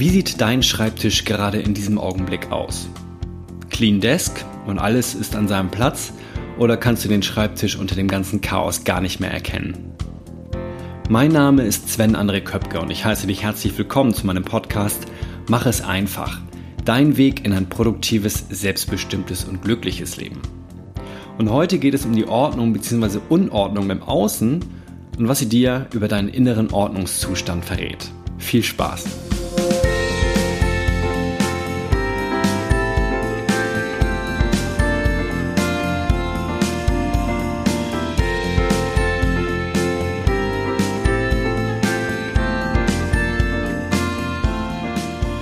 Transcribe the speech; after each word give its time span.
Wie 0.00 0.08
sieht 0.08 0.40
dein 0.40 0.62
Schreibtisch 0.62 1.26
gerade 1.26 1.60
in 1.60 1.74
diesem 1.74 1.98
Augenblick 1.98 2.50
aus? 2.50 2.88
Clean 3.68 4.00
Desk 4.00 4.42
und 4.66 4.78
alles 4.78 5.14
ist 5.14 5.36
an 5.36 5.46
seinem 5.46 5.70
Platz 5.70 6.14
oder 6.58 6.78
kannst 6.78 7.04
du 7.04 7.10
den 7.10 7.22
Schreibtisch 7.22 7.76
unter 7.76 7.96
dem 7.96 8.08
ganzen 8.08 8.40
Chaos 8.40 8.84
gar 8.84 9.02
nicht 9.02 9.20
mehr 9.20 9.30
erkennen? 9.30 9.92
Mein 11.10 11.30
Name 11.32 11.64
ist 11.64 11.90
Sven 11.90 12.16
André 12.16 12.40
Köpke 12.40 12.80
und 12.80 12.90
ich 12.90 13.04
heiße 13.04 13.26
dich 13.26 13.42
herzlich 13.42 13.76
willkommen 13.76 14.14
zu 14.14 14.26
meinem 14.26 14.42
Podcast 14.42 15.06
Mach 15.48 15.66
es 15.66 15.82
einfach. 15.82 16.40
Dein 16.86 17.18
Weg 17.18 17.44
in 17.44 17.52
ein 17.52 17.68
produktives, 17.68 18.46
selbstbestimmtes 18.48 19.44
und 19.44 19.60
glückliches 19.60 20.16
Leben. 20.16 20.40
Und 21.36 21.50
heute 21.50 21.78
geht 21.78 21.92
es 21.92 22.06
um 22.06 22.14
die 22.14 22.26
Ordnung 22.26 22.72
bzw. 22.72 23.18
Unordnung 23.28 23.90
im 23.90 24.02
Außen 24.02 24.64
und 25.18 25.28
was 25.28 25.40
sie 25.40 25.48
dir 25.50 25.88
über 25.92 26.08
deinen 26.08 26.30
inneren 26.30 26.70
Ordnungszustand 26.70 27.66
verrät. 27.66 28.10
Viel 28.38 28.62
Spaß! 28.62 29.29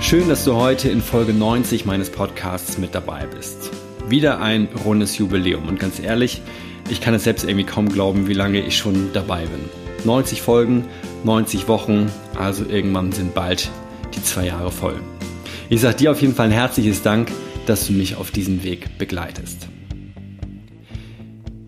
Schön, 0.09 0.27
dass 0.27 0.43
du 0.43 0.55
heute 0.55 0.89
in 0.89 1.03
Folge 1.03 1.35
90 1.35 1.85
meines 1.85 2.09
Podcasts 2.09 2.79
mit 2.79 2.95
dabei 2.95 3.27
bist. 3.27 3.69
Wieder 4.07 4.41
ein 4.41 4.67
rundes 4.83 5.19
Jubiläum 5.19 5.67
und 5.67 5.79
ganz 5.79 5.99
ehrlich, 5.99 6.41
ich 6.89 6.99
kann 6.99 7.13
es 7.13 7.25
selbst 7.25 7.43
irgendwie 7.43 7.67
kaum 7.67 7.89
glauben, 7.89 8.27
wie 8.27 8.33
lange 8.33 8.59
ich 8.59 8.75
schon 8.75 9.13
dabei 9.13 9.45
bin. 9.45 9.59
90 10.05 10.41
Folgen, 10.41 10.85
90 11.25 11.67
Wochen, 11.67 12.11
also 12.39 12.65
irgendwann 12.67 13.11
sind 13.11 13.35
bald 13.35 13.69
die 14.15 14.23
zwei 14.23 14.47
Jahre 14.47 14.71
voll. 14.71 14.99
Ich 15.69 15.79
sage 15.81 15.97
dir 15.97 16.11
auf 16.11 16.21
jeden 16.21 16.33
Fall 16.33 16.47
ein 16.47 16.53
herzliches 16.53 17.03
Dank, 17.03 17.31
dass 17.67 17.85
du 17.85 17.93
mich 17.93 18.15
auf 18.15 18.31
diesem 18.31 18.63
Weg 18.63 18.97
begleitest. 18.97 19.67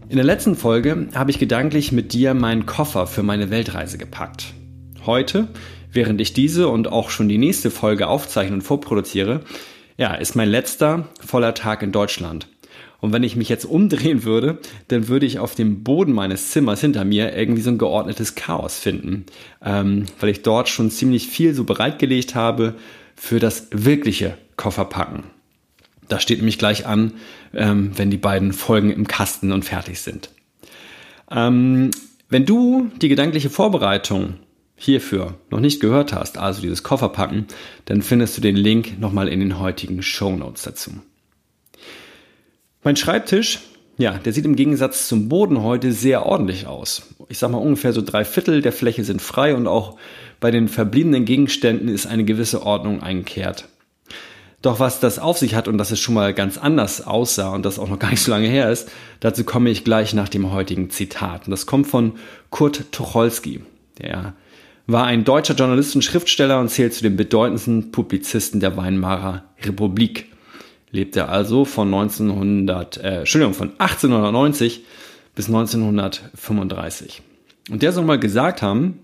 In 0.09 0.15
der 0.15 0.25
letzten 0.25 0.55
Folge 0.55 1.09
habe 1.13 1.29
ich 1.29 1.37
gedanklich 1.37 1.91
mit 1.91 2.11
dir 2.11 2.33
meinen 2.33 2.65
Koffer 2.65 3.05
für 3.05 3.21
meine 3.21 3.51
Weltreise 3.51 3.99
gepackt. 3.99 4.55
Heute 5.05 5.47
während 5.91 6.21
ich 6.21 6.33
diese 6.33 6.67
und 6.67 6.87
auch 6.87 7.09
schon 7.09 7.29
die 7.29 7.37
nächste 7.37 7.71
Folge 7.71 8.07
aufzeichne 8.07 8.55
und 8.55 8.61
vorproduziere, 8.61 9.41
ja, 9.97 10.15
ist 10.15 10.35
mein 10.35 10.49
letzter 10.49 11.07
voller 11.25 11.53
Tag 11.53 11.83
in 11.83 11.91
Deutschland. 11.91 12.47
Und 13.01 13.13
wenn 13.13 13.23
ich 13.23 13.35
mich 13.35 13.49
jetzt 13.49 13.65
umdrehen 13.65 14.23
würde, 14.23 14.59
dann 14.87 15.07
würde 15.07 15.25
ich 15.25 15.39
auf 15.39 15.55
dem 15.55 15.83
Boden 15.83 16.13
meines 16.13 16.51
Zimmers 16.51 16.81
hinter 16.81 17.03
mir 17.03 17.35
irgendwie 17.35 17.63
so 17.63 17.71
ein 17.71 17.79
geordnetes 17.79 18.35
Chaos 18.35 18.77
finden, 18.77 19.25
ähm, 19.63 20.05
weil 20.19 20.29
ich 20.29 20.43
dort 20.43 20.69
schon 20.69 20.91
ziemlich 20.91 21.27
viel 21.27 21.55
so 21.55 21.63
bereitgelegt 21.63 22.35
habe 22.35 22.75
für 23.15 23.39
das 23.39 23.67
wirkliche 23.71 24.37
Kofferpacken. 24.55 25.23
Das 26.07 26.21
steht 26.21 26.37
nämlich 26.37 26.59
gleich 26.59 26.85
an, 26.85 27.13
ähm, 27.53 27.91
wenn 27.95 28.11
die 28.11 28.17
beiden 28.17 28.53
Folgen 28.53 28.91
im 28.91 29.07
Kasten 29.07 29.51
und 29.51 29.65
fertig 29.65 29.99
sind. 29.99 30.29
Ähm, 31.31 31.89
wenn 32.29 32.45
du 32.45 32.91
die 33.01 33.09
gedankliche 33.09 33.49
Vorbereitung 33.49 34.35
hierfür 34.81 35.35
noch 35.51 35.59
nicht 35.59 35.79
gehört 35.79 36.11
hast, 36.11 36.39
also 36.39 36.59
dieses 36.59 36.81
Kofferpacken, 36.81 37.45
dann 37.85 38.01
findest 38.01 38.35
du 38.35 38.41
den 38.41 38.55
Link 38.55 38.99
nochmal 38.99 39.27
in 39.27 39.39
den 39.39 39.59
heutigen 39.59 40.01
Show 40.01 40.35
Notes 40.35 40.63
dazu. 40.63 40.91
Mein 42.83 42.95
Schreibtisch, 42.95 43.59
ja, 43.99 44.17
der 44.17 44.33
sieht 44.33 44.45
im 44.45 44.55
Gegensatz 44.55 45.07
zum 45.07 45.29
Boden 45.29 45.61
heute 45.61 45.91
sehr 45.91 46.25
ordentlich 46.25 46.65
aus. 46.65 47.03
Ich 47.29 47.37
sag 47.37 47.51
mal 47.51 47.59
ungefähr 47.59 47.93
so 47.93 48.01
drei 48.01 48.25
Viertel 48.25 48.63
der 48.63 48.71
Fläche 48.71 49.03
sind 49.03 49.21
frei 49.21 49.53
und 49.53 49.67
auch 49.67 49.97
bei 50.39 50.49
den 50.49 50.67
verbliebenen 50.67 51.25
Gegenständen 51.25 51.87
ist 51.87 52.07
eine 52.07 52.25
gewisse 52.25 52.63
Ordnung 52.65 53.03
eingekehrt. 53.03 53.67
Doch 54.63 54.79
was 54.79 54.99
das 54.99 55.19
auf 55.19 55.37
sich 55.37 55.53
hat 55.53 55.67
und 55.67 55.77
dass 55.77 55.91
es 55.91 55.99
schon 55.99 56.15
mal 56.15 56.33
ganz 56.33 56.57
anders 56.57 57.05
aussah 57.05 57.53
und 57.53 57.65
das 57.65 57.77
auch 57.77 57.87
noch 57.87 57.99
gar 57.99 58.09
nicht 58.09 58.23
so 58.23 58.31
lange 58.31 58.47
her 58.47 58.71
ist, 58.71 58.89
dazu 59.19 59.43
komme 59.43 59.69
ich 59.69 59.83
gleich 59.83 60.15
nach 60.15 60.29
dem 60.29 60.51
heutigen 60.51 60.89
Zitat. 60.89 61.45
Und 61.45 61.51
das 61.51 61.67
kommt 61.67 61.85
von 61.85 62.13
Kurt 62.49 62.91
Tucholsky, 62.91 63.61
der 63.99 64.33
war 64.87 65.05
ein 65.05 65.23
deutscher 65.23 65.53
Journalist 65.53 65.95
und 65.95 66.01
Schriftsteller 66.01 66.59
und 66.59 66.69
zählt 66.69 66.93
zu 66.93 67.03
den 67.03 67.15
bedeutendsten 67.15 67.91
Publizisten 67.91 68.59
der 68.59 68.77
Weimarer 68.77 69.43
Republik. 69.63 70.27
Lebte 70.91 71.29
also 71.29 71.63
von 71.65 71.87
1900, 71.87 72.97
äh, 72.97 73.19
Entschuldigung, 73.19 73.53
von 73.53 73.71
1890 73.77 74.83
bis 75.35 75.47
1935. 75.47 77.21
Und 77.69 77.81
der 77.81 77.93
soll 77.93 78.03
mal 78.03 78.19
gesagt 78.19 78.61
haben, 78.61 78.99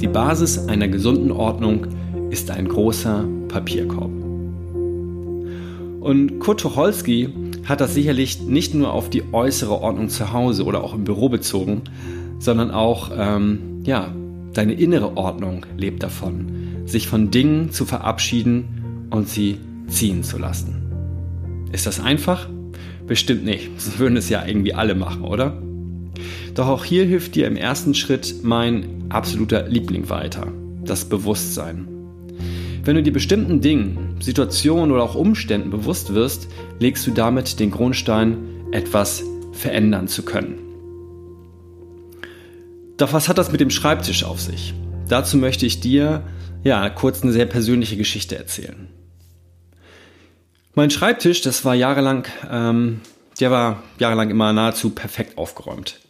die 0.00 0.08
Basis 0.08 0.58
einer 0.66 0.88
gesunden 0.88 1.30
Ordnung 1.30 1.86
ist 2.30 2.50
ein 2.50 2.66
großer 2.66 3.24
Papierkorb. 3.48 4.10
Und 6.00 6.40
Kurt 6.40 6.60
Tucholsky 6.60 7.28
hat 7.66 7.80
das 7.80 7.94
sicherlich 7.94 8.42
nicht 8.42 8.74
nur 8.74 8.92
auf 8.92 9.08
die 9.08 9.22
äußere 9.32 9.80
Ordnung 9.80 10.08
zu 10.08 10.32
Hause 10.32 10.64
oder 10.64 10.82
auch 10.82 10.94
im 10.94 11.04
Büro 11.04 11.28
bezogen, 11.28 11.82
sondern 12.40 12.72
auch 12.72 13.12
ähm, 13.16 13.82
ja, 13.84 14.12
Deine 14.54 14.74
innere 14.74 15.16
Ordnung 15.16 15.64
lebt 15.78 16.02
davon, 16.02 16.82
sich 16.84 17.08
von 17.08 17.30
Dingen 17.30 17.70
zu 17.70 17.86
verabschieden 17.86 19.08
und 19.10 19.28
sie 19.28 19.58
ziehen 19.88 20.22
zu 20.22 20.38
lassen. 20.38 20.82
Ist 21.72 21.86
das 21.86 22.00
einfach? 22.00 22.48
Bestimmt 23.06 23.44
nicht. 23.44 23.70
Das 23.74 23.98
würden 23.98 24.16
es 24.16 24.28
ja 24.28 24.44
irgendwie 24.46 24.74
alle 24.74 24.94
machen, 24.94 25.24
oder? 25.24 25.60
Doch 26.54 26.68
auch 26.68 26.84
hier 26.84 27.04
hilft 27.04 27.34
dir 27.34 27.46
im 27.46 27.56
ersten 27.56 27.94
Schritt 27.94 28.36
mein 28.42 29.04
absoluter 29.08 29.68
Liebling 29.68 30.10
weiter, 30.10 30.48
das 30.84 31.06
Bewusstsein. 31.06 31.88
Wenn 32.84 32.96
du 32.96 33.02
dir 33.02 33.12
bestimmten 33.12 33.60
Dingen, 33.60 34.16
Situationen 34.20 34.90
oder 34.90 35.04
auch 35.04 35.14
Umständen 35.14 35.70
bewusst 35.70 36.14
wirst, 36.14 36.48
legst 36.78 37.06
du 37.06 37.10
damit 37.12 37.58
den 37.58 37.70
Grundstein, 37.70 38.36
etwas 38.72 39.22
verändern 39.52 40.08
zu 40.08 40.24
können. 40.24 40.71
Doch 42.96 43.12
was 43.12 43.28
hat 43.28 43.38
das 43.38 43.50
mit 43.50 43.60
dem 43.60 43.70
Schreibtisch 43.70 44.24
auf 44.24 44.40
sich? 44.40 44.74
Dazu 45.08 45.36
möchte 45.36 45.66
ich 45.66 45.80
dir 45.80 46.22
ja 46.62 46.88
kurz 46.90 47.22
eine 47.22 47.32
sehr 47.32 47.46
persönliche 47.46 47.96
Geschichte 47.96 48.36
erzählen. 48.36 48.88
Mein 50.74 50.90
Schreibtisch, 50.90 51.42
das 51.42 51.64
war 51.64 51.74
jahrelang, 51.74 52.26
ähm, 52.50 53.00
der 53.40 53.50
war 53.50 53.82
jahrelang 53.98 54.30
immer 54.30 54.52
nahezu 54.52 54.90
perfekt 54.90 55.36
aufgeräumt. 55.36 56.00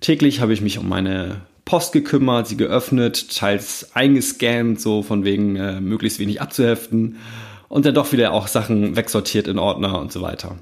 Täglich 0.00 0.40
habe 0.40 0.54
ich 0.54 0.62
mich 0.62 0.78
um 0.78 0.88
meine 0.88 1.42
Post 1.66 1.92
gekümmert, 1.92 2.48
sie 2.48 2.56
geöffnet, 2.56 3.36
teils 3.36 3.90
eingescannt, 3.94 4.80
so 4.80 5.02
von 5.02 5.24
wegen 5.24 5.56
äh, 5.56 5.80
möglichst 5.80 6.18
wenig 6.18 6.40
abzuheften 6.40 7.18
und 7.68 7.84
dann 7.84 7.94
doch 7.94 8.12
wieder 8.12 8.32
auch 8.32 8.48
Sachen 8.48 8.96
wegsortiert 8.96 9.46
in 9.46 9.58
Ordner 9.58 10.00
und 10.00 10.12
so 10.12 10.22
weiter. 10.22 10.56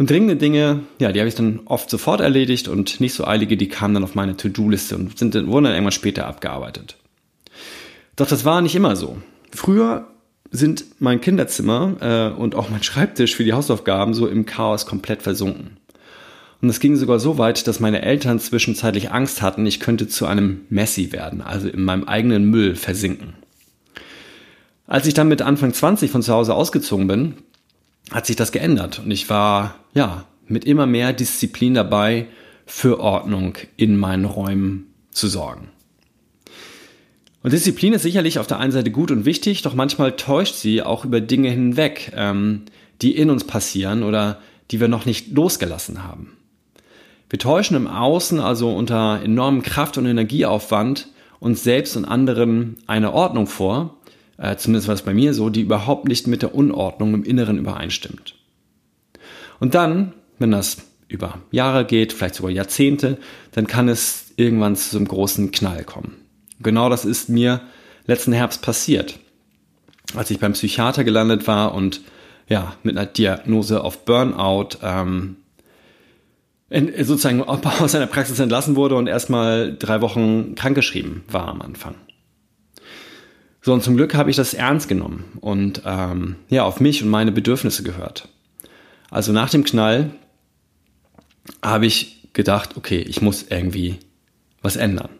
Und 0.00 0.08
dringende 0.08 0.36
Dinge, 0.36 0.80
ja, 0.98 1.12
die 1.12 1.20
habe 1.20 1.28
ich 1.28 1.34
dann 1.34 1.60
oft 1.66 1.90
sofort 1.90 2.22
erledigt 2.22 2.68
und 2.68 3.02
nicht 3.02 3.12
so 3.12 3.26
eilige, 3.26 3.58
die 3.58 3.68
kamen 3.68 3.92
dann 3.92 4.02
auf 4.02 4.14
meine 4.14 4.34
To-Do-Liste 4.34 4.96
und 4.96 5.18
sind, 5.18 5.34
wurden 5.46 5.64
dann 5.64 5.74
irgendwann 5.74 5.92
später 5.92 6.26
abgearbeitet. 6.26 6.96
Doch 8.16 8.26
das 8.26 8.46
war 8.46 8.62
nicht 8.62 8.74
immer 8.74 8.96
so. 8.96 9.18
Früher 9.54 10.06
sind 10.50 10.86
mein 11.00 11.20
Kinderzimmer 11.20 11.96
äh, 12.00 12.40
und 12.40 12.54
auch 12.54 12.70
mein 12.70 12.82
Schreibtisch 12.82 13.36
für 13.36 13.44
die 13.44 13.52
Hausaufgaben 13.52 14.14
so 14.14 14.26
im 14.26 14.46
Chaos 14.46 14.86
komplett 14.86 15.20
versunken. 15.20 15.76
Und 16.62 16.70
es 16.70 16.80
ging 16.80 16.96
sogar 16.96 17.20
so 17.20 17.36
weit, 17.36 17.68
dass 17.68 17.78
meine 17.78 18.00
Eltern 18.00 18.40
zwischenzeitlich 18.40 19.10
Angst 19.10 19.42
hatten, 19.42 19.66
ich 19.66 19.80
könnte 19.80 20.08
zu 20.08 20.24
einem 20.24 20.62
Messi 20.70 21.12
werden, 21.12 21.42
also 21.42 21.68
in 21.68 21.84
meinem 21.84 22.04
eigenen 22.04 22.46
Müll 22.46 22.74
versinken. 22.74 23.34
Als 24.86 25.06
ich 25.06 25.12
dann 25.12 25.28
mit 25.28 25.42
Anfang 25.42 25.74
20 25.74 26.10
von 26.10 26.22
zu 26.22 26.32
Hause 26.32 26.54
ausgezogen 26.54 27.06
bin, 27.06 27.34
hat 28.10 28.26
sich 28.26 28.36
das 28.36 28.52
geändert 28.52 29.00
und 29.04 29.10
ich 29.10 29.30
war 29.30 29.76
ja 29.94 30.24
mit 30.46 30.64
immer 30.64 30.86
mehr 30.86 31.12
Disziplin 31.12 31.74
dabei, 31.74 32.26
für 32.66 33.00
Ordnung 33.00 33.54
in 33.76 33.96
meinen 33.96 34.24
Räumen 34.24 34.94
zu 35.10 35.26
sorgen. 35.26 35.70
Und 37.42 37.52
Disziplin 37.52 37.94
ist 37.94 38.02
sicherlich 38.02 38.38
auf 38.38 38.46
der 38.46 38.58
einen 38.58 38.72
Seite 38.72 38.90
gut 38.90 39.10
und 39.10 39.24
wichtig, 39.24 39.62
doch 39.62 39.74
manchmal 39.74 40.12
täuscht 40.12 40.54
sie 40.54 40.82
auch 40.82 41.04
über 41.04 41.20
Dinge 41.20 41.50
hinweg, 41.50 42.12
ähm, 42.14 42.62
die 43.02 43.16
in 43.16 43.30
uns 43.30 43.44
passieren 43.44 44.02
oder 44.02 44.40
die 44.70 44.78
wir 44.78 44.88
noch 44.88 45.06
nicht 45.06 45.32
losgelassen 45.32 46.04
haben. 46.04 46.36
Wir 47.28 47.38
täuschen 47.38 47.76
im 47.76 47.86
Außen 47.86 48.40
also 48.40 48.74
unter 48.74 49.20
enormem 49.22 49.62
Kraft- 49.62 49.98
und 49.98 50.06
Energieaufwand 50.06 51.08
uns 51.38 51.64
selbst 51.64 51.96
und 51.96 52.04
anderen 52.04 52.76
eine 52.86 53.12
Ordnung 53.12 53.46
vor, 53.46 53.96
äh, 54.40 54.56
zumindest 54.56 54.88
war 54.88 54.94
es 54.94 55.02
bei 55.02 55.12
mir 55.12 55.34
so, 55.34 55.50
die 55.50 55.60
überhaupt 55.60 56.08
nicht 56.08 56.26
mit 56.26 56.42
der 56.42 56.54
Unordnung 56.54 57.12
im 57.12 57.24
Inneren 57.24 57.58
übereinstimmt. 57.58 58.34
Und 59.60 59.74
dann, 59.74 60.14
wenn 60.38 60.50
das 60.50 60.78
über 61.08 61.38
Jahre 61.50 61.84
geht, 61.84 62.12
vielleicht 62.12 62.36
sogar 62.36 62.50
Jahrzehnte, 62.50 63.18
dann 63.52 63.66
kann 63.66 63.88
es 63.88 64.32
irgendwann 64.36 64.76
zu 64.76 64.90
so 64.90 64.96
einem 64.96 65.08
großen 65.08 65.50
Knall 65.50 65.84
kommen. 65.84 66.16
Genau 66.60 66.88
das 66.88 67.04
ist 67.04 67.28
mir 67.28 67.60
letzten 68.06 68.32
Herbst 68.32 68.62
passiert, 68.62 69.18
als 70.14 70.30
ich 70.30 70.40
beim 70.40 70.54
Psychiater 70.54 71.04
gelandet 71.04 71.46
war 71.46 71.74
und 71.74 72.00
ja, 72.48 72.74
mit 72.82 72.96
einer 72.96 73.06
Diagnose 73.06 73.84
auf 73.84 74.04
Burnout 74.06 74.78
ähm, 74.82 75.36
in, 76.70 76.92
sozusagen 77.04 77.42
aus 77.44 77.92
seiner 77.92 78.06
Praxis 78.06 78.40
entlassen 78.40 78.74
wurde 78.74 78.96
und 78.96 79.06
erstmal 79.06 79.76
drei 79.78 80.00
Wochen 80.00 80.54
krankgeschrieben 80.54 81.24
war 81.28 81.48
am 81.48 81.60
Anfang. 81.60 81.94
So, 83.62 83.72
und 83.72 83.82
zum 83.82 83.96
Glück 83.96 84.14
habe 84.14 84.30
ich 84.30 84.36
das 84.36 84.54
ernst 84.54 84.88
genommen 84.88 85.24
und 85.40 85.82
ähm, 85.84 86.36
ja, 86.48 86.64
auf 86.64 86.80
mich 86.80 87.02
und 87.02 87.10
meine 87.10 87.32
Bedürfnisse 87.32 87.82
gehört. 87.82 88.28
Also 89.10 89.32
nach 89.32 89.50
dem 89.50 89.64
Knall 89.64 90.10
habe 91.62 91.86
ich 91.86 92.28
gedacht, 92.32 92.76
okay, 92.76 93.00
ich 93.00 93.20
muss 93.20 93.46
irgendwie 93.50 93.98
was 94.62 94.76
ändern. 94.76 95.10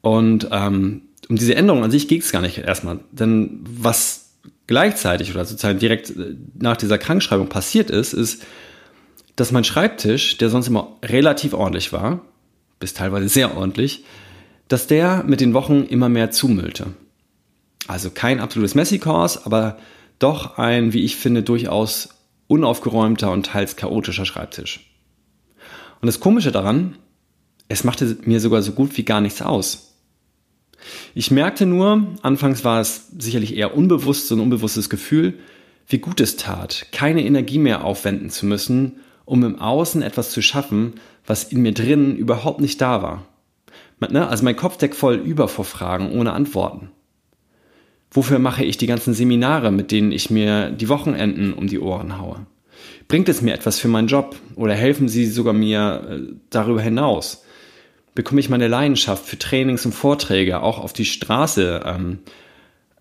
Und 0.00 0.48
ähm, 0.50 1.02
um 1.28 1.36
diese 1.36 1.54
Änderung 1.54 1.84
an 1.84 1.90
sich 1.90 2.08
ging 2.08 2.20
es 2.20 2.32
gar 2.32 2.42
nicht 2.42 2.58
erstmal. 2.58 3.00
Denn 3.12 3.60
was 3.64 4.30
gleichzeitig 4.66 5.32
oder 5.32 5.44
sozusagen 5.44 5.78
direkt 5.78 6.10
äh, 6.10 6.34
nach 6.58 6.76
dieser 6.76 6.98
Krankschreibung 6.98 7.48
passiert 7.48 7.90
ist, 7.90 8.14
ist, 8.14 8.42
dass 9.36 9.52
mein 9.52 9.64
Schreibtisch, 9.64 10.38
der 10.38 10.50
sonst 10.50 10.68
immer 10.68 10.96
relativ 11.04 11.52
ordentlich 11.52 11.92
war, 11.92 12.22
bis 12.78 12.94
teilweise 12.94 13.28
sehr 13.28 13.56
ordentlich, 13.56 14.04
dass 14.70 14.86
der 14.86 15.24
mit 15.26 15.40
den 15.40 15.52
Wochen 15.52 15.82
immer 15.82 16.08
mehr 16.08 16.30
zumüllte. 16.30 16.94
Also 17.88 18.10
kein 18.10 18.38
absolutes 18.38 18.76
Messi-Kurs, 18.76 19.44
aber 19.44 19.78
doch 20.20 20.58
ein, 20.58 20.92
wie 20.92 21.02
ich 21.02 21.16
finde, 21.16 21.42
durchaus 21.42 22.10
unaufgeräumter 22.46 23.32
und 23.32 23.46
teils 23.46 23.74
chaotischer 23.74 24.24
Schreibtisch. 24.24 24.94
Und 26.00 26.06
das 26.06 26.20
Komische 26.20 26.52
daran, 26.52 26.96
es 27.66 27.82
machte 27.82 28.16
mir 28.22 28.38
sogar 28.38 28.62
so 28.62 28.70
gut 28.70 28.96
wie 28.96 29.02
gar 29.04 29.20
nichts 29.20 29.42
aus. 29.42 29.96
Ich 31.14 31.32
merkte 31.32 31.66
nur, 31.66 32.06
anfangs 32.22 32.64
war 32.64 32.80
es 32.80 33.08
sicherlich 33.18 33.56
eher 33.56 33.76
unbewusst, 33.76 34.28
so 34.28 34.36
ein 34.36 34.40
unbewusstes 34.40 34.88
Gefühl, 34.88 35.40
wie 35.88 35.98
gut 35.98 36.20
es 36.20 36.36
tat, 36.36 36.86
keine 36.92 37.24
Energie 37.24 37.58
mehr 37.58 37.84
aufwenden 37.84 38.30
zu 38.30 38.46
müssen, 38.46 39.00
um 39.24 39.42
im 39.42 39.58
Außen 39.58 40.00
etwas 40.00 40.30
zu 40.30 40.42
schaffen, 40.42 40.94
was 41.26 41.42
in 41.42 41.60
mir 41.60 41.72
drinnen 41.72 42.16
überhaupt 42.16 42.60
nicht 42.60 42.80
da 42.80 43.02
war. 43.02 43.26
Ne, 44.08 44.26
also 44.26 44.44
mein 44.44 44.56
Kopf 44.56 44.78
deckt 44.78 44.94
voll 44.94 45.16
über 45.16 45.46
vor 45.46 45.64
Fragen 45.64 46.10
ohne 46.12 46.32
Antworten. 46.32 46.90
Wofür 48.10 48.38
mache 48.38 48.64
ich 48.64 48.76
die 48.76 48.86
ganzen 48.86 49.14
Seminare, 49.14 49.70
mit 49.70 49.92
denen 49.92 50.10
ich 50.10 50.30
mir 50.30 50.70
die 50.70 50.88
Wochenenden 50.88 51.52
um 51.52 51.68
die 51.68 51.78
Ohren 51.78 52.18
haue? 52.18 52.46
Bringt 53.08 53.28
es 53.28 53.42
mir 53.42 53.54
etwas 53.54 53.78
für 53.78 53.88
meinen 53.88 54.08
Job 54.08 54.36
oder 54.56 54.74
helfen 54.74 55.08
sie 55.08 55.26
sogar 55.26 55.52
mir 55.52 56.06
äh, 56.08 56.34
darüber 56.48 56.80
hinaus? 56.80 57.44
Bekomme 58.14 58.40
ich 58.40 58.48
meine 58.48 58.68
Leidenschaft 58.68 59.26
für 59.26 59.38
Trainings 59.38 59.84
und 59.86 59.92
Vorträge 59.92 60.62
auch 60.62 60.78
auf 60.78 60.92
die 60.92 61.04
Straße 61.04 61.82
ähm, 61.84 62.18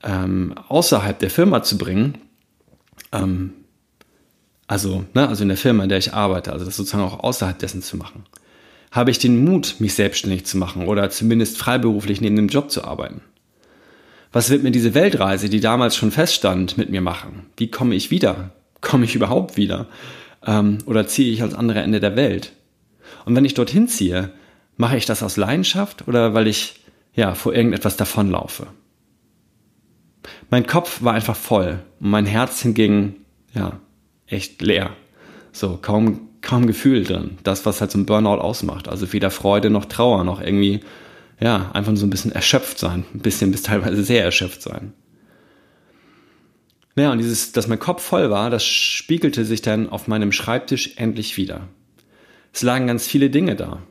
ähm, 0.04 0.54
außerhalb 0.68 1.18
der 1.18 1.30
Firma 1.30 1.64
zu 1.64 1.78
bringen? 1.78 2.18
Ähm, 3.12 3.54
also, 4.68 5.06
ne, 5.16 5.28
also 5.28 5.42
in 5.44 5.50
der 5.50 5.58
Firma, 5.58 5.84
in 5.84 5.90
der 5.90 5.98
ich 5.98 6.14
arbeite, 6.14 6.54
also 6.54 6.66
das 6.66 6.76
sozusagen 6.76 7.04
auch 7.04 7.24
außerhalb 7.24 7.58
dessen 7.58 7.82
zu 7.82 7.98
machen. 7.98 8.26
Habe 8.92 9.12
ich 9.12 9.20
den 9.20 9.44
Mut, 9.44 9.76
mich 9.80 9.94
selbstständig 9.94 10.46
zu 10.46 10.58
machen 10.58 10.88
oder 10.88 11.10
zumindest 11.10 11.58
freiberuflich 11.58 12.22
neben 12.22 12.36
dem 12.36 12.48
Job 12.48 12.72
zu 12.72 12.84
arbeiten? 12.84 13.22
Was 14.32 14.50
wird 14.50 14.64
mir 14.64 14.72
diese 14.72 14.94
Weltreise, 14.94 15.50
die 15.50 15.60
damals 15.60 15.96
schon 15.96 16.12
feststand, 16.12 16.78
mit 16.78 16.90
mir 16.90 17.02
machen? 17.02 17.48
Wie 17.58 17.72
komme 17.72 17.96
ich 17.96 18.12
wieder? 18.12 18.52
Komme 18.82 19.06
ich 19.06 19.16
überhaupt 19.16 19.58
wieder? 19.58 19.88
Ähm, 20.46 20.80
oder 20.86 21.08
ziehe 21.08 21.32
ich 21.32 21.42
ans 21.42 21.56
andere 21.56 21.82
Ende 21.82 22.00
der 22.00 22.16
Welt? 22.16 22.54
Und 23.26 23.36
wenn 23.36 23.46
ich 23.46 23.56
dorthin 23.56 23.88
ziehe, 23.88 24.32
mache 24.78 24.98
ich 24.98 25.06
das 25.06 25.24
aus 25.24 25.38
Leidenschaft 25.38 26.08
oder 26.08 26.34
weil 26.34 26.48
ich 26.48 26.80
ja 27.14 27.36
vor 27.36 27.54
irgendetwas 27.54 27.98
davonlaufe? 27.98 28.68
Mein 30.50 30.68
Kopf 30.68 31.04
war 31.04 31.14
einfach 31.14 31.36
voll 31.36 31.80
und 32.00 32.10
mein 32.10 32.26
Herz 32.26 32.62
hingegen 32.62 33.16
ja 33.54 33.80
echt 34.28 34.62
leer. 34.62 34.92
So 35.52 35.78
kaum 35.82 36.29
kaum 36.50 36.66
Gefühl 36.66 37.04
drin. 37.04 37.38
Das 37.44 37.66
was 37.66 37.80
halt 37.80 37.92
so 37.92 38.00
ein 38.00 38.06
Burnout 38.06 38.42
ausmacht. 38.42 38.88
Also 38.88 39.14
weder 39.14 39.30
Freude 39.30 39.70
noch 39.70 39.86
Trauer 39.86 40.24
noch 40.24 40.42
irgendwie 40.42 40.82
ja, 41.40 41.72
einfach 41.74 41.96
so 41.96 42.06
ein 42.06 42.10
bisschen 42.10 42.32
erschöpft 42.32 42.80
sein. 42.80 43.06
Ein 43.14 43.20
bisschen 43.20 43.52
bis 43.52 43.62
teilweise 43.62 44.04
sehr 44.04 44.24
erschöpft 44.24 44.62
sein. 44.62 44.94
Naja, 46.96 47.12
und 47.12 47.20
dieses, 47.20 47.52
dass 47.54 47.68
mein 47.68 47.80
Kopf 47.80 48.04
voll 48.04 48.30
war, 48.30 48.50
das 48.50 48.66
spiegelte 48.66 49.46
sich 49.46 49.62
dann 49.62 49.90
auf 49.90 50.08
meinem 50.08 50.32
Schreibtisch 50.32 50.94
endlich 50.98 51.38
wieder. 51.38 51.68
Es 52.52 52.62
lagen 52.62 52.88
ganz 52.88 53.08
viele 53.08 53.30
Dinge 53.30 53.56
da. 53.56 53.84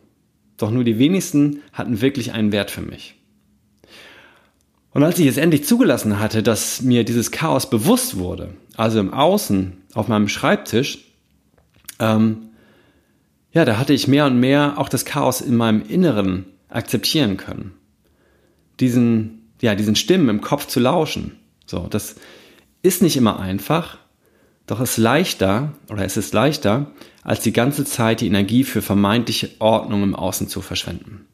Doch 0.59 0.71
nur 0.71 0.85
die 0.85 0.99
wenigsten 0.99 1.63
hatten 1.73 2.01
wirklich 2.01 2.33
einen 2.33 2.53
Wert 2.53 2.71
für 2.71 2.83
mich. 2.83 3.15
Und 4.93 5.05
als 5.05 5.19
ich 5.19 5.27
es 5.27 5.37
endlich 5.37 5.65
zugelassen 5.65 6.19
hatte, 6.19 6.43
dass 6.43 6.83
mir 6.83 7.05
dieses 7.05 7.31
Chaos 7.31 7.71
bewusst 7.71 8.19
wurde, 8.19 8.55
also 8.77 8.99
im 8.99 9.15
Außen, 9.15 9.75
auf 9.95 10.09
meinem 10.09 10.29
Schreibtisch, 10.29 10.99
ähm, 12.01 12.48
ja, 13.59 13.65
da 13.65 13.77
hatte 13.77 13.93
ich 13.93 14.07
mehr 14.07 14.25
und 14.27 14.39
mehr 14.39 14.75
auch 14.77 14.89
das 14.89 15.05
Chaos 15.05 15.41
in 15.41 15.57
meinem 15.57 15.83
Inneren 15.83 16.47
akzeptieren 16.69 17.37
können. 17.37 17.73
Diesen, 18.79 19.51
ja, 19.61 19.75
diesen 19.75 19.97
Stimmen 19.97 20.29
im 20.29 20.41
Kopf 20.41 20.69
zu 20.69 20.79
lauschen. 20.79 21.33
So, 21.67 21.89
das 21.91 22.15
ist 22.83 23.03
nicht 23.03 23.17
immer 23.17 23.41
einfach, 23.41 23.99
doch 24.69 24.81
ist 24.81 24.97
leichter 24.97 25.73
oder 25.91 26.05
es 26.05 26.17
ist 26.17 26.33
leichter, 26.35 26.93
als 27.25 27.41
die 27.41 27.53
ganze 27.53 27.85
Zeit 27.85 28.21
die 28.21 28.29
Energie 28.29 28.63
für 28.63 28.81
vermeintliche 28.81 29.51
Ordnung 29.59 30.05
im 30.05 30.15
Außen 30.15 30.47
zu 30.47 30.61
verschwenden. 30.61 31.27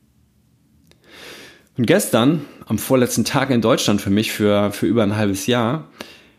Und 1.77 1.87
gestern, 1.87 2.47
am 2.65 2.79
vorletzten 2.79 3.27
Tag 3.27 3.51
in 3.51 3.61
Deutschland 3.61 4.01
für 4.01 4.09
mich, 4.09 4.33
für, 4.33 4.73
für 4.73 4.87
über 4.87 5.03
ein 5.03 5.17
halbes 5.17 5.47
Jahr, 5.47 5.91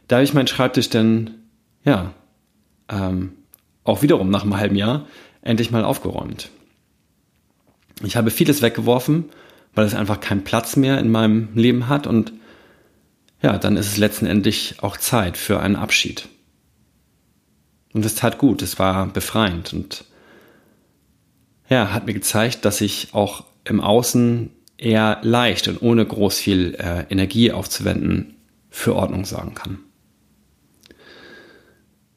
da 0.08 0.16
habe 0.16 0.24
ich 0.24 0.34
meinen 0.34 0.48
Schreibtisch 0.48 0.90
dann, 0.90 1.30
ja, 1.84 2.12
ähm, 2.90 3.34
auch 3.84 4.02
wiederum 4.02 4.32
nach 4.32 4.42
einem 4.42 4.58
halben 4.58 4.78
Jahr 4.78 5.06
endlich 5.46 5.72
mal 5.72 5.86
aufgeräumt. 5.86 6.50
Ich 8.04 8.18
habe 8.18 8.32
vieles 8.32 8.62
weggeworfen, 8.62 9.26
weil 9.74 9.86
es 9.86 9.96
einfach 9.96 10.20
keinen 10.20 10.44
Platz 10.44 10.76
mehr 10.76 11.00
in 11.00 11.10
meinem 11.10 11.50
Leben 11.56 11.88
hat 11.88 12.08
und 12.08 12.34
ja, 13.42 13.58
dann 13.58 13.78
ist 13.78 13.88
es 13.88 13.98
letztendlich 13.98 14.76
auch 14.82 14.98
Zeit 14.98 15.38
für 15.38 15.60
einen 15.60 15.76
Abschied. 15.76 16.28
Und 17.94 18.06
es 18.06 18.16
tat 18.16 18.38
gut, 18.38 18.62
es 18.62 18.80
war 18.80 19.08
befreiend 19.08 19.72
und 19.72 20.04
ja, 21.70 21.94
hat 21.94 22.06
mir 22.06 22.14
gezeigt, 22.14 22.66
dass 22.66 22.82
ich 22.82 23.14
auch 23.14 23.46
im 23.64 23.82
Außen 23.82 24.52
eher 24.78 25.20
leicht 25.22 25.68
und 25.68 25.82
ohne 25.82 26.06
groß 26.06 26.38
viel 26.38 26.76
äh, 26.76 27.06
Energie 27.10 27.52
aufzuwenden 27.52 28.36
für 28.70 28.96
Ordnung 28.96 29.26
sorgen 29.26 29.56
kann. 29.56 29.80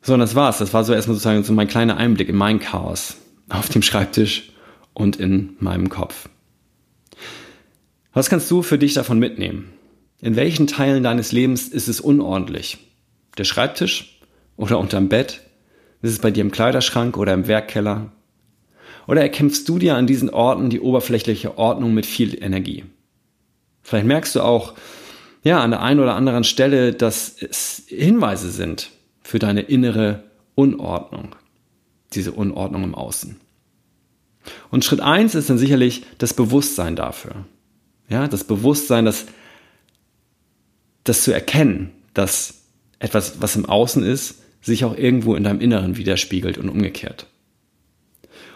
So, 0.09 0.15
und 0.15 0.21
das 0.21 0.35
war's. 0.35 0.57
Das 0.57 0.73
war 0.73 0.85
so 0.85 0.95
erstmal 0.95 1.17
sozusagen 1.17 1.45
so 1.45 1.53
mein 1.53 1.69
kleiner 1.69 1.99
Einblick 1.99 2.31
in 2.31 2.37
mein 2.37 2.61
Chaos 2.61 3.17
auf 3.51 3.69
dem 3.69 3.83
Schreibtisch 3.83 4.53
und 4.95 5.17
in 5.17 5.55
meinem 5.61 5.91
Kopf. 5.91 6.31
Was 8.15 8.31
kannst 8.31 8.51
du 8.51 8.63
für 8.63 8.79
dich 8.79 8.95
davon 8.95 9.19
mitnehmen? 9.19 9.71
In 10.23 10.35
welchen 10.35 10.67
Teilen 10.67 11.03
deines 11.03 11.31
Lebens 11.33 11.69
ist 11.69 11.89
es 11.89 12.01
unordentlich? 12.01 12.79
Der 13.37 13.45
Schreibtisch 13.45 14.19
oder 14.57 14.79
unterm 14.79 15.11
Bett? 15.11 15.43
Ist 16.01 16.13
es 16.13 16.21
bei 16.21 16.31
dir 16.31 16.41
im 16.41 16.53
Kleiderschrank 16.53 17.19
oder 17.19 17.35
im 17.35 17.47
Werkkeller? 17.47 18.11
Oder 19.07 19.21
erkämpfst 19.21 19.69
du 19.69 19.79
dir 19.79 19.95
an 19.97 20.07
diesen 20.07 20.31
Orten 20.31 20.71
die 20.71 20.81
oberflächliche 20.81 21.59
Ordnung 21.59 21.93
mit 21.93 22.07
viel 22.07 22.43
Energie? 22.43 22.87
Vielleicht 23.83 24.07
merkst 24.07 24.37
du 24.37 24.41
auch, 24.41 24.73
ja, 25.43 25.61
an 25.61 25.73
der 25.73 25.83
einen 25.83 26.01
oder 26.01 26.15
anderen 26.15 26.45
Stelle, 26.45 26.95
dass 26.95 27.37
es 27.43 27.83
Hinweise 27.89 28.51
sind 28.51 28.89
für 29.29 29.39
deine 29.39 29.61
innere 29.61 30.25
Unordnung, 30.55 31.37
diese 32.15 32.33
Unordnung 32.33 32.83
im 32.83 32.95
Außen. 32.95 33.37
Und 34.71 34.87
Schritt 34.87 35.01
eins 35.01 35.35
ist 35.35 35.51
dann 35.51 35.59
sicherlich 35.59 36.03
das 36.17 36.33
Bewusstsein 36.33 36.97
dafür. 36.97 37.45
Ja, 38.09 38.27
das 38.27 38.45
Bewusstsein, 38.45 39.05
das, 39.05 39.27
das 41.05 41.25
zu 41.25 41.33
erkennen, 41.33 41.91
dass 42.15 42.63
etwas, 43.01 43.43
was 43.43 43.55
im 43.55 43.67
Außen 43.67 44.03
ist, 44.03 44.37
sich 44.63 44.87
auch 44.87 44.97
irgendwo 44.97 45.35
in 45.35 45.45
deinem 45.45 45.61
Inneren 45.61 45.99
widerspiegelt 45.99 46.57
und 46.57 46.71
umgekehrt. 46.71 47.27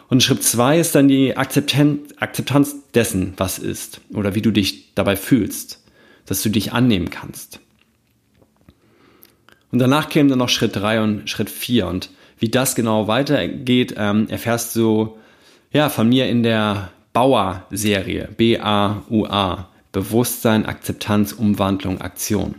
Und 0.08 0.22
Schritt 0.22 0.42
zwei 0.42 0.80
ist 0.80 0.94
dann 0.94 1.06
die 1.06 1.36
Akzeptanz 1.36 2.76
dessen, 2.94 3.34
was 3.36 3.58
ist 3.58 4.00
oder 4.14 4.34
wie 4.34 4.42
du 4.42 4.50
dich 4.50 4.94
dabei 4.94 5.16
fühlst, 5.16 5.84
dass 6.24 6.42
du 6.42 6.48
dich 6.48 6.72
annehmen 6.72 7.10
kannst. 7.10 7.60
Und 9.72 9.78
danach 9.78 10.08
kämen 10.08 10.28
dann 10.28 10.38
noch 10.38 10.48
Schritt 10.48 10.76
drei 10.76 11.02
und 11.02 11.28
Schritt 11.28 11.50
vier 11.50 11.88
und 11.88 12.10
wie 12.38 12.48
das 12.48 12.74
genau 12.74 13.08
weitergeht, 13.08 13.94
ähm, 13.96 14.28
erfährst 14.28 14.76
du 14.76 15.16
ja, 15.72 15.88
von 15.88 16.08
mir 16.08 16.28
in 16.28 16.42
der 16.42 16.90
Bauer-Serie, 17.12 18.28
B-A-U-A, 18.36 19.68
Bewusstsein, 19.92 20.66
Akzeptanz, 20.66 21.32
Umwandlung, 21.32 22.00
Aktion. 22.00 22.56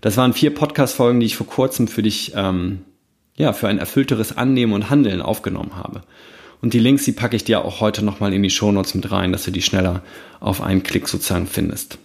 Das 0.00 0.16
waren 0.16 0.32
vier 0.32 0.54
Podcast-Folgen, 0.54 1.20
die 1.20 1.26
ich 1.26 1.36
vor 1.36 1.46
kurzem 1.46 1.88
für 1.88 2.02
dich, 2.02 2.32
ähm, 2.34 2.82
ja, 3.36 3.52
für 3.52 3.68
ein 3.68 3.78
erfüllteres 3.78 4.36
Annehmen 4.36 4.72
und 4.72 4.90
Handeln 4.90 5.22
aufgenommen 5.22 5.76
habe. 5.76 6.02
Und 6.60 6.74
die 6.74 6.78
Links, 6.78 7.04
die 7.04 7.12
packe 7.12 7.36
ich 7.36 7.44
dir 7.44 7.64
auch 7.64 7.80
heute 7.80 8.04
nochmal 8.04 8.32
in 8.32 8.42
die 8.42 8.50
Shownotes 8.50 8.94
mit 8.94 9.10
rein, 9.10 9.32
dass 9.32 9.44
du 9.44 9.50
die 9.50 9.62
schneller 9.62 10.02
auf 10.40 10.60
einen 10.60 10.82
Klick 10.82 11.08
sozusagen 11.08 11.46
findest. 11.46 11.98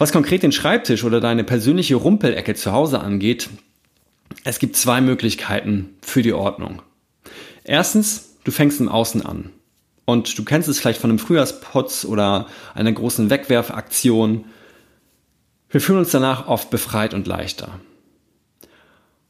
Was 0.00 0.12
konkret 0.12 0.42
den 0.42 0.50
Schreibtisch 0.50 1.04
oder 1.04 1.20
deine 1.20 1.44
persönliche 1.44 1.94
Rumpelecke 1.94 2.54
zu 2.54 2.72
Hause 2.72 3.00
angeht, 3.00 3.50
es 4.42 4.58
gibt 4.58 4.74
zwei 4.74 5.00
Möglichkeiten 5.00 5.90
für 6.00 6.22
die 6.22 6.32
Ordnung. 6.32 6.82
Erstens, 7.64 8.30
Du 8.44 8.50
fängst 8.50 8.80
im 8.80 8.88
Außen 8.88 9.24
an. 9.24 9.50
Und 10.04 10.36
du 10.38 10.44
kennst 10.44 10.68
es 10.68 10.80
vielleicht 10.80 11.00
von 11.00 11.10
einem 11.10 11.18
Frühjahrsputz 11.18 12.04
oder 12.04 12.46
einer 12.74 12.92
großen 12.92 13.30
Wegwerfaktion. 13.30 14.46
Wir 15.68 15.80
fühlen 15.80 16.00
uns 16.00 16.10
danach 16.10 16.48
oft 16.48 16.70
befreit 16.70 17.14
und 17.14 17.26
leichter. 17.26 17.80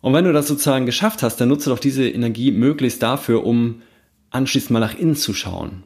Und 0.00 0.14
wenn 0.14 0.24
du 0.24 0.32
das 0.32 0.48
sozusagen 0.48 0.86
geschafft 0.86 1.22
hast, 1.22 1.36
dann 1.36 1.48
nutze 1.48 1.68
doch 1.68 1.78
diese 1.78 2.08
Energie 2.08 2.50
möglichst 2.50 3.02
dafür, 3.02 3.44
um 3.44 3.82
anschließend 4.30 4.70
mal 4.70 4.80
nach 4.80 4.96
innen 4.96 5.16
zu 5.16 5.34
schauen. 5.34 5.82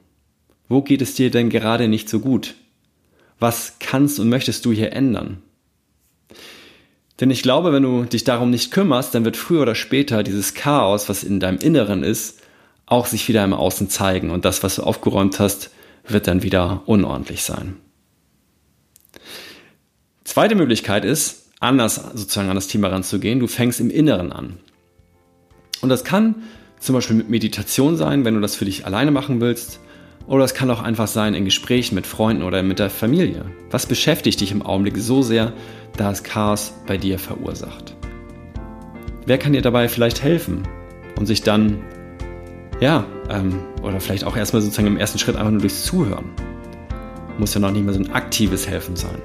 Wo 0.68 0.82
geht 0.82 1.02
es 1.02 1.14
dir 1.14 1.30
denn 1.30 1.50
gerade 1.50 1.88
nicht 1.88 2.08
so 2.08 2.20
gut? 2.20 2.54
Was 3.38 3.76
kannst 3.80 4.18
und 4.20 4.28
möchtest 4.28 4.64
du 4.64 4.72
hier 4.72 4.92
ändern? 4.92 5.42
Denn 7.20 7.30
ich 7.30 7.42
glaube, 7.42 7.72
wenn 7.72 7.82
du 7.82 8.04
dich 8.04 8.24
darum 8.24 8.50
nicht 8.50 8.72
kümmerst, 8.72 9.14
dann 9.14 9.24
wird 9.24 9.36
früher 9.36 9.62
oder 9.62 9.74
später 9.74 10.22
dieses 10.22 10.54
Chaos, 10.54 11.08
was 11.08 11.22
in 11.22 11.40
deinem 11.40 11.58
Inneren 11.58 12.02
ist, 12.02 12.40
auch 12.86 13.06
sich 13.06 13.28
wieder 13.28 13.44
im 13.44 13.52
Außen 13.52 13.88
zeigen 13.88 14.30
und 14.30 14.44
das, 14.44 14.62
was 14.62 14.76
du 14.76 14.82
aufgeräumt 14.82 15.38
hast, 15.38 15.70
wird 16.06 16.26
dann 16.26 16.42
wieder 16.42 16.82
unordentlich 16.86 17.42
sein. 17.42 17.76
Zweite 20.24 20.54
Möglichkeit 20.54 21.04
ist, 21.04 21.52
anders 21.60 21.94
sozusagen 22.14 22.48
an 22.48 22.56
das 22.56 22.68
Thema 22.68 22.88
ranzugehen. 22.88 23.40
Du 23.40 23.46
fängst 23.46 23.80
im 23.80 23.90
Inneren 23.90 24.32
an. 24.32 24.58
Und 25.80 25.88
das 25.88 26.04
kann 26.04 26.42
zum 26.80 26.94
Beispiel 26.94 27.16
mit 27.16 27.30
Meditation 27.30 27.96
sein, 27.96 28.24
wenn 28.24 28.34
du 28.34 28.40
das 28.40 28.56
für 28.56 28.64
dich 28.64 28.84
alleine 28.84 29.10
machen 29.10 29.40
willst. 29.40 29.80
Oder 30.26 30.44
es 30.44 30.54
kann 30.54 30.70
auch 30.70 30.82
einfach 30.82 31.06
sein 31.06 31.34
in 31.34 31.44
Gesprächen 31.44 31.94
mit 31.94 32.06
Freunden 32.06 32.42
oder 32.42 32.62
mit 32.62 32.78
der 32.78 32.88
Familie. 32.88 33.44
Was 33.70 33.86
beschäftigt 33.86 34.40
dich 34.40 34.52
im 34.52 34.62
Augenblick 34.62 34.96
so 34.96 35.20
sehr, 35.20 35.52
da 35.96 36.10
es 36.10 36.22
Chaos 36.22 36.74
bei 36.86 36.96
dir 36.96 37.18
verursacht? 37.18 37.94
Wer 39.26 39.38
kann 39.38 39.52
dir 39.52 39.62
dabei 39.62 39.88
vielleicht 39.88 40.22
helfen 40.22 40.66
und 41.18 41.26
sich 41.26 41.42
dann, 41.42 41.82
ja, 42.80 43.04
ähm, 43.28 43.60
oder 43.82 44.00
vielleicht 44.00 44.24
auch 44.24 44.36
erstmal 44.36 44.62
sozusagen 44.62 44.88
im 44.88 44.96
ersten 44.96 45.18
Schritt 45.18 45.36
einfach 45.36 45.50
nur 45.50 45.60
durchs 45.60 45.84
Zuhören. 45.84 46.30
Muss 47.38 47.54
ja 47.54 47.60
noch 47.60 47.70
nicht 47.70 47.84
mehr 47.84 47.94
so 47.94 48.00
ein 48.00 48.12
aktives 48.12 48.68
Helfen 48.68 48.96
sein. 48.96 49.20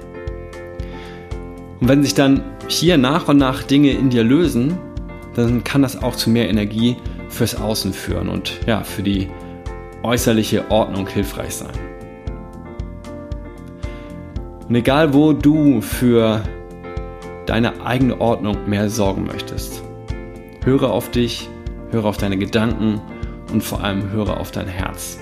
Und 1.80 1.88
wenn 1.88 2.02
sich 2.02 2.14
dann 2.14 2.42
hier 2.68 2.98
nach 2.98 3.28
und 3.28 3.38
nach 3.38 3.62
Dinge 3.62 3.92
in 3.92 4.10
dir 4.10 4.22
lösen, 4.22 4.78
dann 5.34 5.64
kann 5.64 5.80
das 5.80 6.02
auch 6.02 6.16
zu 6.16 6.28
mehr 6.28 6.50
Energie 6.50 6.96
fürs 7.28 7.54
Außen 7.54 7.92
führen 7.92 8.28
und 8.28 8.60
ja, 8.66 8.82
für 8.82 9.02
die 9.02 9.28
äußerliche 10.02 10.70
Ordnung 10.70 11.06
hilfreich 11.06 11.54
sein. 11.54 11.72
Und 14.68 14.74
egal 14.74 15.12
wo 15.12 15.32
du 15.32 15.80
für 15.80 16.42
deine 17.46 17.84
eigene 17.84 18.20
Ordnung 18.20 18.56
mehr 18.68 18.88
sorgen 18.88 19.24
möchtest, 19.24 19.82
höre 20.64 20.90
auf 20.90 21.10
dich, 21.10 21.48
höre 21.90 22.04
auf 22.04 22.18
deine 22.18 22.38
Gedanken 22.38 23.00
und 23.52 23.64
vor 23.64 23.82
allem 23.82 24.10
höre 24.12 24.38
auf 24.38 24.52
dein 24.52 24.68
Herz. 24.68 25.18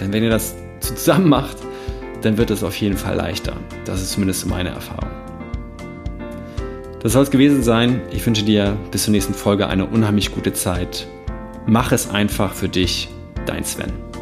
Denn 0.00 0.12
wenn 0.12 0.24
ihr 0.24 0.30
das 0.30 0.56
zusammen 0.80 1.28
macht, 1.28 1.58
dann 2.22 2.38
wird 2.38 2.50
es 2.50 2.64
auf 2.64 2.76
jeden 2.76 2.96
Fall 2.96 3.16
leichter. 3.16 3.56
Das 3.84 4.02
ist 4.02 4.12
zumindest 4.12 4.46
meine 4.46 4.70
Erfahrung. 4.70 5.10
Das 7.02 7.12
soll 7.12 7.22
es 7.22 7.30
gewesen 7.30 7.62
sein. 7.62 8.00
Ich 8.10 8.26
wünsche 8.26 8.44
dir 8.44 8.76
bis 8.90 9.04
zur 9.04 9.12
nächsten 9.12 9.34
Folge 9.34 9.68
eine 9.68 9.86
unheimlich 9.86 10.32
gute 10.32 10.52
Zeit. 10.52 11.06
Mach 11.66 11.92
es 11.92 12.10
einfach 12.10 12.52
für 12.52 12.68
dich 12.68 13.08
dein 13.46 13.64
Sven. 13.64 14.15